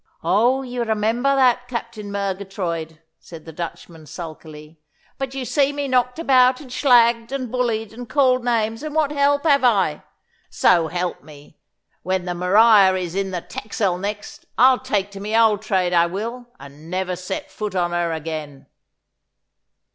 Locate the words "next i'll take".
13.99-15.11